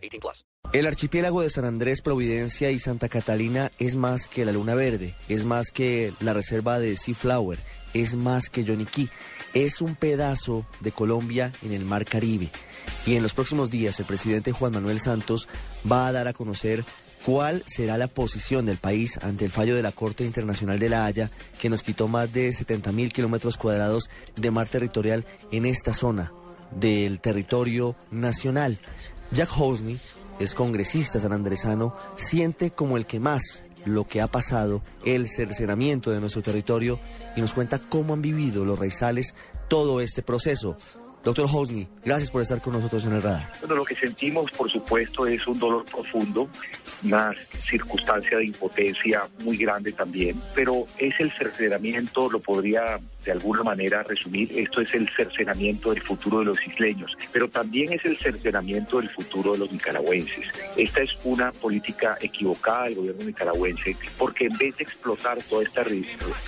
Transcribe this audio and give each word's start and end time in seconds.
18 0.00 0.20
plus. 0.20 0.44
El 0.72 0.86
archipiélago 0.86 1.42
de 1.42 1.50
San 1.50 1.64
Andrés, 1.64 2.00
Providencia 2.00 2.70
y 2.70 2.78
Santa 2.78 3.08
Catalina 3.08 3.72
es 3.78 3.96
más 3.96 4.28
que 4.28 4.44
la 4.44 4.52
Luna 4.52 4.74
Verde, 4.74 5.14
es 5.28 5.44
más 5.44 5.70
que 5.70 6.12
la 6.20 6.32
reserva 6.32 6.78
de 6.78 6.96
Seaflower, 6.96 7.58
es 7.92 8.14
más 8.14 8.48
que 8.50 8.64
Yoniquí. 8.64 9.08
Es 9.52 9.80
un 9.80 9.96
pedazo 9.96 10.64
de 10.80 10.92
Colombia 10.92 11.52
en 11.62 11.72
el 11.72 11.84
Mar 11.84 12.04
Caribe. 12.04 12.50
Y 13.04 13.16
en 13.16 13.22
los 13.22 13.34
próximos 13.34 13.70
días 13.70 13.98
el 13.98 14.06
presidente 14.06 14.52
Juan 14.52 14.72
Manuel 14.72 15.00
Santos 15.00 15.48
va 15.90 16.06
a 16.06 16.12
dar 16.12 16.28
a 16.28 16.32
conocer 16.32 16.84
¿Cuál 17.24 17.62
será 17.66 17.98
la 17.98 18.08
posición 18.08 18.64
del 18.64 18.78
país 18.78 19.18
ante 19.18 19.44
el 19.44 19.50
fallo 19.50 19.76
de 19.76 19.82
la 19.82 19.92
Corte 19.92 20.24
Internacional 20.24 20.78
de 20.78 20.88
la 20.88 21.04
Haya 21.04 21.30
que 21.60 21.68
nos 21.68 21.82
quitó 21.82 22.08
más 22.08 22.32
de 22.32 22.50
70 22.50 22.92
mil 22.92 23.12
kilómetros 23.12 23.58
cuadrados 23.58 24.08
de 24.36 24.50
mar 24.50 24.68
territorial 24.68 25.26
en 25.52 25.66
esta 25.66 25.92
zona 25.92 26.32
del 26.70 27.20
territorio 27.20 27.94
nacional? 28.10 28.78
Jack 29.32 29.50
Hosney 29.56 29.98
es 30.40 30.54
congresista 30.54 31.20
sanandresano, 31.20 31.94
siente 32.16 32.70
como 32.70 32.96
el 32.96 33.06
que 33.06 33.20
más 33.20 33.62
lo 33.84 34.06
que 34.06 34.20
ha 34.20 34.26
pasado, 34.26 34.82
el 35.04 35.28
cercenamiento 35.28 36.10
de 36.10 36.20
nuestro 36.20 36.42
territorio 36.42 36.98
y 37.36 37.40
nos 37.40 37.54
cuenta 37.54 37.78
cómo 37.78 38.14
han 38.14 38.22
vivido 38.22 38.64
los 38.64 38.78
raizales 38.78 39.34
todo 39.68 40.00
este 40.00 40.22
proceso. 40.22 40.76
Doctor 41.22 41.46
Hosni, 41.52 41.86
gracias 42.02 42.30
por 42.30 42.40
estar 42.40 42.62
con 42.62 42.72
nosotros 42.72 43.04
en 43.04 43.12
el 43.12 43.22
radar. 43.22 43.52
Bueno, 43.60 43.74
lo 43.74 43.84
que 43.84 43.94
sentimos, 43.94 44.50
por 44.52 44.70
supuesto, 44.70 45.26
es 45.26 45.46
un 45.46 45.58
dolor 45.58 45.84
profundo, 45.84 46.48
una 47.04 47.32
circunstancia 47.58 48.38
de 48.38 48.46
impotencia 48.46 49.28
muy 49.40 49.58
grande 49.58 49.92
también, 49.92 50.40
pero 50.54 50.86
es 50.98 51.14
el 51.18 51.30
cercenamiento, 51.32 52.30
lo 52.30 52.40
podría 52.40 52.98
de 53.24 53.32
alguna 53.32 53.62
manera 53.62 54.02
resumir, 54.02 54.50
esto 54.58 54.80
es 54.80 54.94
el 54.94 55.06
cercenamiento 55.14 55.90
del 55.90 56.00
futuro 56.00 56.38
de 56.38 56.46
los 56.46 56.66
isleños, 56.66 57.16
pero 57.32 57.50
también 57.50 57.92
es 57.92 58.06
el 58.06 58.16
cercenamiento 58.16 58.98
del 58.98 59.10
futuro 59.10 59.52
de 59.52 59.58
los 59.58 59.70
nicaragüenses. 59.70 60.46
Esta 60.76 61.02
es 61.02 61.10
una 61.24 61.52
política 61.52 62.16
equivocada 62.22 62.84
del 62.84 62.94
gobierno 62.94 63.24
nicaragüense, 63.24 63.94
porque 64.16 64.46
en 64.46 64.56
vez 64.56 64.74
de 64.78 64.84
explotar 64.84 65.38
toda 65.42 65.64
esta 65.64 65.84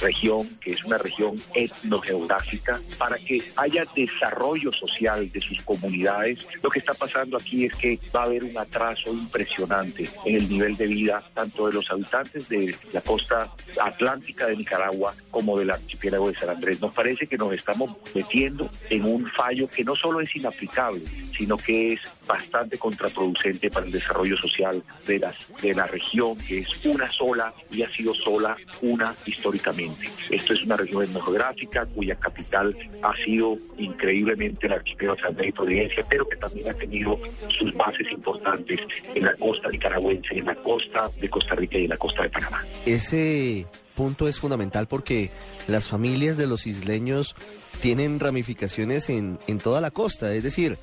región, 0.00 0.48
que 0.62 0.70
es 0.70 0.82
una 0.84 0.96
región 0.96 1.36
etnogeográfica, 1.54 2.80
para 2.96 3.16
que 3.18 3.42
haya 3.56 3.84
desarrollo 3.94 4.61
social 4.70 5.30
de 5.32 5.40
sus 5.40 5.60
comunidades, 5.62 6.46
lo 6.62 6.70
que 6.70 6.78
está 6.78 6.94
pasando 6.94 7.36
aquí 7.36 7.64
es 7.64 7.74
que 7.74 7.98
va 8.14 8.22
a 8.22 8.24
haber 8.26 8.44
un 8.44 8.56
atraso 8.56 9.12
impresionante 9.12 10.08
en 10.24 10.36
el 10.36 10.48
nivel 10.48 10.76
de 10.76 10.86
vida 10.86 11.22
tanto 11.34 11.66
de 11.66 11.72
los 11.72 11.90
habitantes 11.90 12.48
de 12.48 12.76
la 12.92 13.00
costa 13.00 13.50
atlántica 13.80 14.46
de 14.46 14.56
Nicaragua 14.56 15.14
como 15.30 15.58
del 15.58 15.70
archipiélago 15.70 16.28
de 16.28 16.38
San 16.38 16.52
nos 16.80 16.92
parece 16.92 17.26
que 17.26 17.38
nos 17.38 17.52
estamos 17.52 17.96
metiendo 18.14 18.68
en 18.90 19.04
un 19.04 19.26
fallo 19.30 19.68
que 19.68 19.84
no 19.84 19.96
solo 19.96 20.20
es 20.20 20.34
inaplicable, 20.36 21.00
sino 21.36 21.56
que 21.56 21.94
es 21.94 22.00
bastante 22.26 22.78
contraproducente 22.78 23.70
para 23.70 23.86
el 23.86 23.92
desarrollo 23.92 24.36
social 24.36 24.82
de, 25.06 25.18
las, 25.18 25.36
de 25.60 25.74
la 25.74 25.86
región, 25.86 26.36
que 26.38 26.58
es 26.60 26.84
una 26.84 27.10
sola 27.10 27.52
y 27.70 27.82
ha 27.82 27.90
sido 27.90 28.14
sola 28.14 28.56
una 28.80 29.14
históricamente. 29.26 30.08
Esto 30.30 30.52
es 30.52 30.62
una 30.62 30.76
región 30.76 31.02
etnográfica 31.02 31.86
cuya 31.86 32.14
capital 32.16 32.76
ha 33.02 33.16
sido 33.24 33.56
increíblemente 33.78 34.66
el 34.66 34.72
archipiélago 34.74 35.16
de 35.16 35.22
San 35.22 35.30
Andrés 35.30 35.48
y 35.48 35.52
Providencia, 35.52 36.06
pero 36.08 36.28
que 36.28 36.36
también 36.36 36.68
ha 36.68 36.74
tenido 36.74 37.18
sus 37.58 37.72
bases 37.74 38.10
importantes 38.12 38.80
en 39.14 39.24
la 39.24 39.34
costa 39.34 39.68
nicaragüense, 39.68 40.34
en 40.34 40.46
la 40.46 40.54
costa 40.54 41.08
de 41.20 41.28
Costa 41.28 41.54
Rica 41.54 41.78
y 41.78 41.84
en 41.84 41.90
la 41.90 41.96
costa 41.96 42.22
de 42.22 42.30
Panamá. 42.30 42.64
Ese 42.86 43.66
punto 43.94 44.28
es 44.28 44.38
fundamental 44.38 44.86
porque 44.88 45.30
las 45.66 45.88
familias 45.88 46.36
de 46.36 46.46
los 46.46 46.66
isleños 46.66 47.36
tienen 47.80 48.20
ramificaciones 48.20 49.08
en, 49.08 49.38
en 49.46 49.58
toda 49.58 49.80
la 49.80 49.90
costa, 49.90 50.32
es 50.34 50.42
decir, 50.42 50.78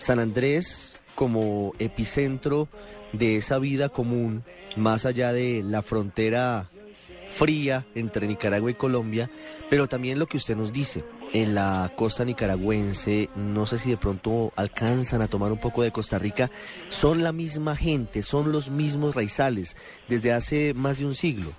San 0.00 0.18
Andrés 0.18 0.98
como 1.14 1.74
epicentro 1.78 2.68
de 3.12 3.36
esa 3.36 3.58
vida 3.58 3.90
común, 3.90 4.44
más 4.74 5.04
allá 5.04 5.32
de 5.32 5.62
la 5.62 5.82
frontera 5.82 6.68
fría 7.28 7.86
entre 7.94 8.26
Nicaragua 8.26 8.70
y 8.70 8.74
Colombia, 8.74 9.30
pero 9.68 9.88
también 9.88 10.18
lo 10.18 10.26
que 10.26 10.38
usted 10.38 10.56
nos 10.56 10.72
dice, 10.72 11.04
en 11.34 11.54
la 11.54 11.92
costa 11.96 12.24
nicaragüense, 12.24 13.28
no 13.36 13.66
sé 13.66 13.76
si 13.76 13.90
de 13.90 13.98
pronto 13.98 14.52
alcanzan 14.56 15.20
a 15.20 15.28
tomar 15.28 15.52
un 15.52 15.58
poco 15.58 15.82
de 15.82 15.92
Costa 15.92 16.18
Rica, 16.18 16.50
son 16.88 17.22
la 17.22 17.32
misma 17.32 17.76
gente, 17.76 18.22
son 18.22 18.50
los 18.50 18.70
mismos 18.70 19.14
raizales 19.14 19.76
desde 20.08 20.32
hace 20.32 20.72
más 20.72 20.98
de 20.98 21.06
un 21.06 21.14
siglo. 21.14 21.52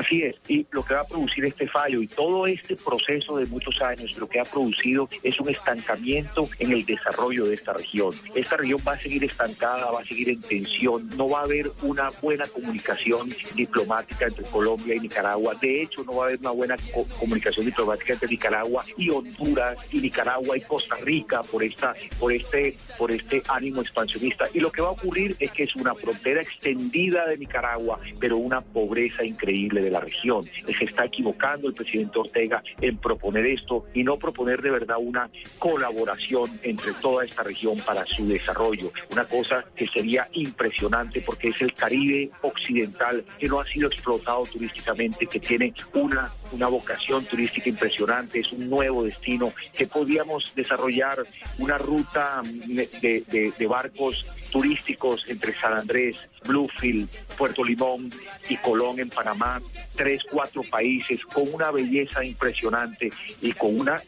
Así 0.00 0.22
es, 0.22 0.34
y 0.48 0.66
lo 0.70 0.82
que 0.82 0.94
va 0.94 1.00
a 1.00 1.06
producir 1.06 1.44
este 1.44 1.68
fallo 1.68 2.00
y 2.00 2.06
todo 2.06 2.46
este 2.46 2.74
proceso 2.74 3.36
de 3.36 3.44
muchos 3.44 3.82
años, 3.82 4.16
lo 4.16 4.26
que 4.26 4.40
ha 4.40 4.44
producido 4.44 5.10
es 5.22 5.38
un 5.38 5.50
estancamiento 5.50 6.48
en 6.58 6.72
el 6.72 6.86
desarrollo 6.86 7.44
de 7.44 7.56
esta 7.56 7.74
región. 7.74 8.14
Esta 8.34 8.56
región 8.56 8.80
va 8.88 8.94
a 8.94 8.98
seguir 8.98 9.22
estancada, 9.24 9.90
va 9.90 10.00
a 10.00 10.04
seguir 10.06 10.30
en 10.30 10.40
tensión, 10.40 11.10
no 11.18 11.28
va 11.28 11.40
a 11.40 11.44
haber 11.44 11.70
una 11.82 12.08
buena 12.22 12.46
comunicación 12.46 13.28
diplomática 13.54 14.28
entre 14.28 14.44
Colombia 14.44 14.94
y 14.94 15.00
Nicaragua. 15.00 15.54
De 15.60 15.82
hecho, 15.82 16.02
no 16.02 16.16
va 16.16 16.24
a 16.24 16.26
haber 16.28 16.40
una 16.40 16.52
buena 16.52 16.76
comunicación 17.18 17.66
diplomática 17.66 18.14
entre 18.14 18.28
Nicaragua 18.30 18.86
y 18.96 19.10
Honduras 19.10 19.76
y 19.92 20.00
Nicaragua 20.00 20.56
y 20.56 20.62
Costa 20.62 20.96
Rica 21.02 21.42
por 21.42 21.62
esta, 21.62 21.92
por 22.18 22.32
este, 22.32 22.74
por 22.96 23.12
este 23.12 23.42
ánimo 23.48 23.82
expansionista. 23.82 24.46
Y 24.54 24.60
lo 24.60 24.72
que 24.72 24.80
va 24.80 24.88
a 24.88 24.92
ocurrir 24.92 25.36
es 25.38 25.50
que 25.50 25.64
es 25.64 25.76
una 25.76 25.94
frontera 25.94 26.40
extendida 26.40 27.26
de 27.26 27.36
Nicaragua, 27.36 28.00
pero 28.18 28.38
una 28.38 28.62
pobreza 28.62 29.22
increíble 29.24 29.89
la 29.90 30.00
región. 30.00 30.48
Se 30.78 30.84
está 30.84 31.04
equivocando 31.04 31.68
el 31.68 31.74
presidente 31.74 32.18
Ortega 32.18 32.62
en 32.80 32.98
proponer 32.98 33.46
esto 33.46 33.86
y 33.94 34.04
no 34.04 34.18
proponer 34.18 34.60
de 34.62 34.70
verdad 34.70 34.96
una 34.98 35.28
colaboración 35.58 36.50
entre 36.62 36.92
toda 36.94 37.24
esta 37.24 37.42
región 37.42 37.78
para 37.80 38.04
su 38.04 38.26
desarrollo. 38.26 38.92
Una 39.10 39.24
cosa 39.24 39.64
que 39.74 39.86
sería 39.88 40.28
impresionante 40.32 41.20
porque 41.20 41.48
es 41.48 41.60
el 41.60 41.74
Caribe 41.74 42.30
occidental 42.42 43.24
que 43.38 43.48
no 43.48 43.60
ha 43.60 43.66
sido 43.66 43.88
explotado 43.88 44.44
turísticamente, 44.44 45.26
que 45.26 45.40
tiene 45.40 45.74
una, 45.94 46.30
una 46.52 46.68
vocación 46.68 47.24
turística 47.24 47.68
impresionante, 47.68 48.40
es 48.40 48.52
un 48.52 48.68
nuevo 48.68 49.04
destino, 49.04 49.52
que 49.76 49.86
podíamos 49.86 50.52
desarrollar 50.54 51.24
una 51.58 51.78
ruta 51.78 52.42
de, 52.44 53.52
de 53.58 53.66
barcos 53.66 54.26
turísticos 54.50 55.24
entre 55.28 55.54
San 55.54 55.74
Andrés, 55.74 56.16
Bluefield, 56.46 57.08
Puerto 57.36 57.64
Limón 57.64 58.10
y 58.48 58.56
Colón 58.56 58.98
en 58.98 59.10
Panamá, 59.10 59.60
tres, 59.94 60.22
cuatro 60.30 60.62
países 60.62 61.24
con 61.24 61.52
una 61.52 61.70
belleza 61.70 62.24
impresionante 62.24 63.10
y 63.40 63.52
con 63.52 63.78
una 63.78 64.02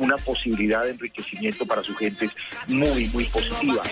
una 0.00 0.16
posibilidad 0.16 0.84
de 0.84 0.92
enriquecimiento 0.92 1.66
para 1.66 1.82
su 1.82 1.94
gente 1.94 2.30
muy, 2.68 3.06
muy 3.08 3.24
positiva. 3.24 3.82